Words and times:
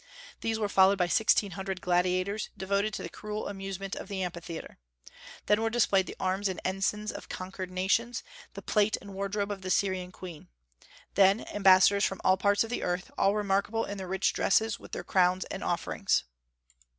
These 0.39 0.57
were 0.57 0.67
followed 0.67 0.97
by 0.97 1.05
sixteen 1.07 1.51
hundred 1.51 1.79
gladiators, 1.79 2.49
devoted 2.57 2.91
to 2.95 3.03
the 3.03 3.07
cruel 3.09 3.47
amusement 3.47 3.95
of 3.95 4.07
the 4.07 4.23
amphitheatre. 4.23 4.79
Then 5.45 5.61
were 5.61 5.69
displayed 5.69 6.07
the 6.07 6.15
arms 6.19 6.49
and 6.49 6.59
ensigns 6.65 7.11
of 7.11 7.29
conquered 7.29 7.69
nations, 7.69 8.23
the 8.55 8.63
plate 8.63 8.97
and 8.99 9.13
wardrobe 9.13 9.51
of 9.51 9.61
the 9.61 9.69
Syrian 9.69 10.11
queen. 10.11 10.47
Then 11.13 11.41
ambassadors 11.49 12.03
from 12.03 12.19
all 12.23 12.35
parts 12.35 12.63
of 12.63 12.71
the 12.71 12.81
earth, 12.81 13.11
all 13.15 13.35
remarkable 13.35 13.85
in 13.85 13.99
their 13.99 14.07
rich 14.07 14.33
dresses, 14.33 14.79
with 14.79 14.91
their 14.91 15.03
crowns 15.03 15.45
and 15.51 15.63
offerings. 15.63 16.23